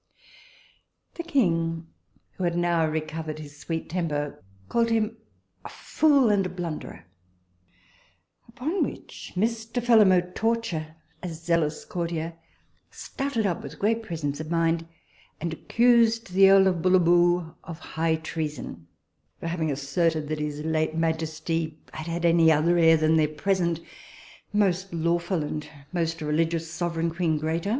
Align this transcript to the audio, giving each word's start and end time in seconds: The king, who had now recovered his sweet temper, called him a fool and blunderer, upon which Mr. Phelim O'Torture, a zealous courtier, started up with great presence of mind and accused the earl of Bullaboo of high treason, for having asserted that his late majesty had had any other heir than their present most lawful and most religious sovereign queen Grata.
The 1.13 1.21
king, 1.21 1.85
who 2.31 2.43
had 2.43 2.57
now 2.57 2.87
recovered 2.87 3.37
his 3.37 3.55
sweet 3.59 3.87
temper, 3.87 4.43
called 4.67 4.89
him 4.89 5.15
a 5.63 5.69
fool 5.69 6.31
and 6.31 6.55
blunderer, 6.55 7.05
upon 8.47 8.83
which 8.83 9.31
Mr. 9.35 9.79
Phelim 9.79 10.11
O'Torture, 10.11 10.95
a 11.21 11.29
zealous 11.29 11.85
courtier, 11.85 12.33
started 12.89 13.45
up 13.45 13.61
with 13.61 13.77
great 13.77 14.01
presence 14.01 14.39
of 14.39 14.49
mind 14.49 14.87
and 15.39 15.53
accused 15.53 16.31
the 16.33 16.49
earl 16.49 16.65
of 16.65 16.81
Bullaboo 16.81 17.53
of 17.63 17.77
high 17.77 18.15
treason, 18.15 18.87
for 19.39 19.45
having 19.45 19.69
asserted 19.71 20.29
that 20.29 20.39
his 20.39 20.63
late 20.63 20.95
majesty 20.95 21.77
had 21.93 22.07
had 22.07 22.25
any 22.25 22.51
other 22.51 22.75
heir 22.79 22.97
than 22.97 23.17
their 23.17 23.27
present 23.27 23.79
most 24.51 24.91
lawful 24.91 25.43
and 25.43 25.69
most 25.93 26.23
religious 26.23 26.71
sovereign 26.71 27.11
queen 27.13 27.37
Grata. 27.37 27.69